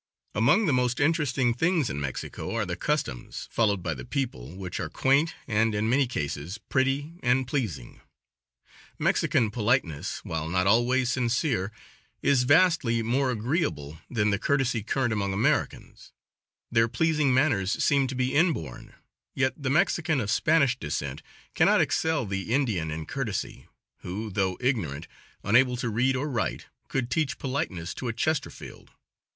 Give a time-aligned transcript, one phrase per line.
[0.33, 4.79] Among the most interesting things in Mexico are the customs followed by the people, which
[4.79, 8.01] are quaint, and, in many cases, pretty and pleasing.
[8.97, 11.71] Mexican politeness, while not always sincere,
[12.23, 16.11] is vastly more agreeable than the courtesy current among Americans.
[16.71, 18.95] Their pleasing manners seem to be inborn,
[19.35, 21.21] yet the Mexican of Spanish descent
[21.53, 25.07] cannot excel the Indian in courtesy, who, though ignorant,
[25.43, 28.89] unable to read or write, could teach politeness to a Chesterfield.